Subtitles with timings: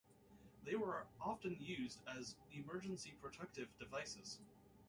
[0.65, 4.39] They were often used as emergency protective devices.